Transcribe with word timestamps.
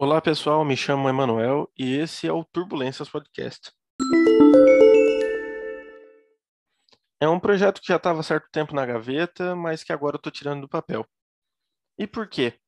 Olá 0.00 0.22
pessoal, 0.22 0.64
me 0.64 0.76
chamo 0.76 1.08
Emanuel 1.08 1.68
e 1.76 1.96
esse 1.96 2.28
é 2.28 2.32
o 2.32 2.44
Turbulências 2.44 3.08
Podcast. 3.08 3.72
É 7.20 7.28
um 7.28 7.40
projeto 7.40 7.80
que 7.80 7.88
já 7.88 7.96
estava 7.96 8.22
certo 8.22 8.48
tempo 8.52 8.72
na 8.76 8.86
gaveta, 8.86 9.56
mas 9.56 9.82
que 9.82 9.92
agora 9.92 10.14
eu 10.14 10.18
estou 10.18 10.30
tirando 10.30 10.60
do 10.60 10.68
papel. 10.68 11.04
E 11.98 12.06
por 12.06 12.28
quê? 12.28 12.60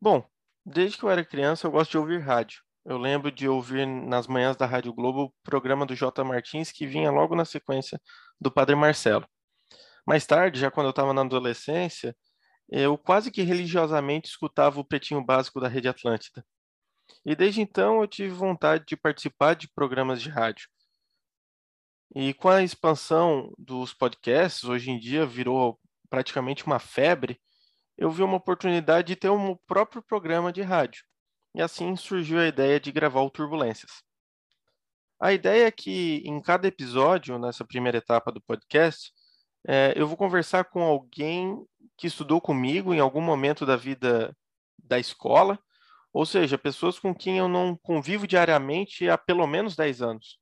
Bom, 0.00 0.28
desde 0.66 0.98
que 0.98 1.04
eu 1.04 1.10
era 1.10 1.24
criança 1.24 1.64
eu 1.64 1.70
gosto 1.70 1.92
de 1.92 1.98
ouvir 1.98 2.18
rádio. 2.18 2.60
Eu 2.84 2.98
lembro 2.98 3.30
de 3.30 3.48
ouvir 3.48 3.86
nas 3.86 4.26
manhãs 4.26 4.56
da 4.56 4.66
Rádio 4.66 4.92
Globo 4.92 5.26
o 5.26 5.34
programa 5.44 5.86
do 5.86 5.94
J. 5.94 6.24
Martins 6.24 6.72
que 6.72 6.88
vinha 6.88 7.12
logo 7.12 7.36
na 7.36 7.44
sequência 7.44 8.00
do 8.40 8.50
Padre 8.50 8.74
Marcelo. 8.74 9.24
Mais 10.04 10.26
tarde, 10.26 10.58
já 10.58 10.72
quando 10.72 10.86
eu 10.86 10.90
estava 10.90 11.14
na 11.14 11.20
adolescência, 11.20 12.16
eu 12.68 12.98
quase 12.98 13.30
que 13.30 13.42
religiosamente 13.42 14.28
escutava 14.28 14.80
o 14.80 14.84
Pretinho 14.84 15.24
Básico 15.24 15.60
da 15.60 15.68
Rede 15.68 15.86
Atlântida. 15.86 16.44
E 17.24 17.34
desde 17.34 17.60
então 17.60 18.00
eu 18.00 18.08
tive 18.08 18.34
vontade 18.34 18.84
de 18.86 18.96
participar 18.96 19.54
de 19.54 19.68
programas 19.68 20.20
de 20.20 20.28
rádio. 20.28 20.68
E 22.14 22.32
com 22.34 22.48
a 22.48 22.62
expansão 22.62 23.52
dos 23.58 23.92
podcasts, 23.92 24.64
hoje 24.64 24.90
em 24.90 24.98
dia 24.98 25.26
virou 25.26 25.80
praticamente 26.08 26.64
uma 26.64 26.78
febre, 26.78 27.40
eu 27.96 28.10
vi 28.10 28.22
uma 28.22 28.36
oportunidade 28.36 29.08
de 29.08 29.16
ter 29.16 29.30
um 29.30 29.56
próprio 29.66 30.02
programa 30.02 30.52
de 30.52 30.62
rádio. 30.62 31.04
E 31.54 31.62
assim 31.62 31.96
surgiu 31.96 32.38
a 32.38 32.46
ideia 32.46 32.78
de 32.78 32.92
gravar 32.92 33.22
o 33.22 33.30
Turbulências. 33.30 34.02
A 35.20 35.32
ideia 35.32 35.66
é 35.66 35.70
que 35.70 36.22
em 36.24 36.40
cada 36.40 36.66
episódio, 36.68 37.38
nessa 37.38 37.64
primeira 37.64 37.98
etapa 37.98 38.30
do 38.30 38.40
podcast, 38.42 39.12
é, 39.66 39.94
eu 39.96 40.06
vou 40.06 40.16
conversar 40.16 40.64
com 40.64 40.82
alguém 40.82 41.64
que 41.96 42.06
estudou 42.06 42.40
comigo 42.40 42.92
em 42.92 43.00
algum 43.00 43.20
momento 43.20 43.64
da 43.64 43.76
vida 43.76 44.36
da 44.78 44.98
escola 44.98 45.58
ou 46.14 46.24
seja, 46.24 46.56
pessoas 46.56 46.96
com 46.96 47.12
quem 47.12 47.38
eu 47.38 47.48
não 47.48 47.76
convivo 47.76 48.24
diariamente 48.24 49.10
há 49.10 49.18
pelo 49.18 49.44
menos 49.48 49.74
10 49.74 50.00
anos. 50.00 50.38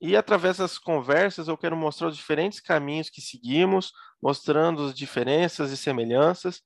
E 0.00 0.14
através 0.14 0.58
das 0.58 0.78
conversas 0.78 1.48
eu 1.48 1.58
quero 1.58 1.76
mostrar 1.76 2.06
os 2.06 2.16
diferentes 2.16 2.60
caminhos 2.60 3.10
que 3.10 3.20
seguimos, 3.20 3.92
mostrando 4.22 4.84
as 4.84 4.94
diferenças 4.94 5.72
e 5.72 5.76
semelhanças 5.76 6.62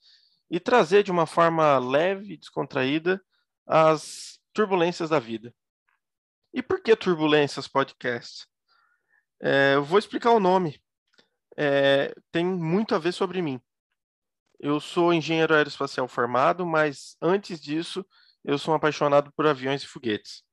e 0.51 0.61
trazer 0.61 1.03
de 1.03 1.11
uma 1.11 1.25
forma 1.25 1.79
leve 1.79 2.35
e 2.35 2.37
descontraída 2.37 3.23
as 3.67 4.39
turbulências 4.53 5.09
da 5.09 5.19
vida. 5.19 5.55
E 6.53 6.61
por 6.61 6.83
que 6.83 6.95
Turbulências 6.95 7.67
Podcast? 7.67 8.47
É, 9.41 9.77
eu 9.77 9.85
vou 9.85 9.99
explicar 9.99 10.33
o 10.33 10.41
nome. 10.41 10.79
É, 11.57 12.15
tem 12.31 12.45
muito 12.45 12.95
a 12.95 12.99
ver 12.99 13.13
sobre 13.13 13.41
mim. 13.41 13.59
Eu 14.63 14.79
sou 14.79 15.11
engenheiro 15.11 15.55
aeroespacial 15.55 16.07
formado, 16.07 16.67
mas 16.67 17.17
antes 17.21 17.59
disso, 17.59 18.05
eu 18.45 18.59
sou 18.59 18.75
um 18.75 18.77
apaixonado 18.77 19.33
por 19.33 19.47
aviões 19.47 19.83
e 19.83 19.87
foguetes. 19.87 20.45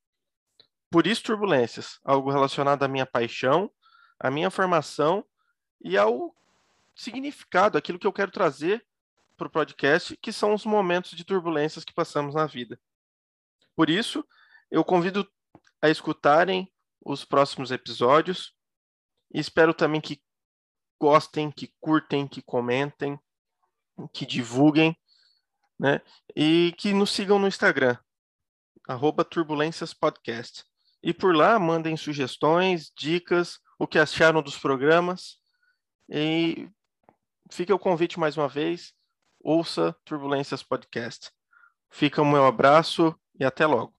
Por 0.89 1.05
isso, 1.05 1.23
turbulências, 1.23 2.00
algo 2.05 2.31
relacionado 2.31 2.83
à 2.83 2.88
minha 2.88 3.05
paixão, 3.05 3.69
à 4.17 4.31
minha 4.31 4.50
formação 4.50 5.25
e 5.81 5.97
ao 5.97 6.33
significado, 6.95 7.78
aquilo 7.78 8.00
que 8.00 8.08
eu 8.08 8.13
quero 8.13 8.31
trazer 8.31 8.88
para 9.35 9.47
o 9.47 9.52
podcast, 9.52 10.16
que 10.16 10.31
são 10.31 10.53
os 10.53 10.66
momentos 10.66 11.11
de 11.11 11.25
turbulências 11.25 11.83
que 11.83 11.94
passamos 11.94 12.33
na 12.33 12.45
vida. 12.45 12.80
Por 13.75 13.89
isso, 13.89 14.25
eu 14.72 14.85
convido 14.85 15.30
a 15.81 15.89
escutarem 15.89 16.72
os 17.05 17.25
próximos 17.25 17.72
episódios 17.72 18.55
e 19.33 19.39
espero 19.41 19.73
também 19.73 20.00
que 20.00 20.23
gostem, 20.97 21.52
que 21.52 21.73
curtem, 21.81 22.25
que 22.25 22.41
comentem 22.41 23.19
que 24.14 24.26
divulguem, 24.26 24.98
né? 25.80 26.02
E 26.36 26.73
que 26.78 26.94
nos 26.94 27.12
sigam 27.12 27.40
no 27.40 27.48
Instagram, 27.48 27.98
arroba 28.88 29.23
Turbulências 29.23 29.94
Podcast. 29.94 30.64
E 31.03 31.14
por 31.14 31.36
lá 31.36 31.58
mandem 31.59 31.95
sugestões, 31.95 32.92
dicas, 32.98 33.59
o 33.78 33.88
que 33.88 34.00
acharam 34.00 34.42
dos 34.42 34.58
programas. 34.58 35.38
E 36.09 36.69
fica 37.52 37.74
o 37.74 37.80
convite 37.80 38.19
mais 38.19 38.38
uma 38.38 38.47
vez, 38.47 38.94
ouça 39.40 39.96
Turbulências 40.06 40.63
Podcast. 40.63 41.31
Fica 41.90 42.22
o 42.22 42.25
meu 42.25 42.46
abraço 42.46 43.18
e 43.40 43.46
até 43.46 43.66
logo. 43.66 43.97